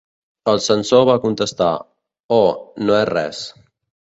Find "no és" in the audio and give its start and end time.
2.87-3.07